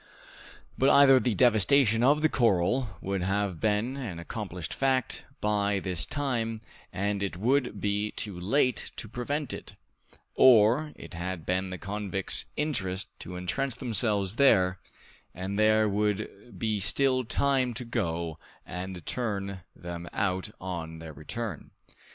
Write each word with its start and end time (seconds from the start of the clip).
But 0.79 0.89
either 0.89 1.19
the 1.19 1.35
devastation 1.35 2.01
of 2.01 2.23
the 2.23 2.27
corral 2.27 2.97
would 3.01 3.21
have 3.21 3.59
been 3.61 3.97
an 3.97 4.17
accomplished 4.17 4.73
fact 4.73 5.25
by 5.41 5.77
this 5.79 6.07
time, 6.07 6.57
and 6.91 7.21
it 7.21 7.37
would 7.37 7.79
be 7.79 8.09
too 8.09 8.39
late 8.39 8.91
to 8.95 9.07
prevent 9.07 9.53
it, 9.53 9.75
or 10.33 10.91
it 10.95 11.13
had 11.13 11.45
been 11.45 11.69
the 11.69 11.77
convicts' 11.77 12.47
interest 12.57 13.09
to 13.19 13.37
entrench 13.37 13.75
themselves 13.75 14.37
there, 14.37 14.79
and 15.35 15.59
there 15.59 15.87
would 15.87 16.57
be 16.57 16.79
still 16.79 17.23
time 17.23 17.71
to 17.75 17.85
go 17.85 18.39
and 18.65 19.05
turn 19.05 19.59
them 19.75 20.09
out 20.13 20.49
on 20.59 20.97
their 20.97 21.13
return. 21.13 21.69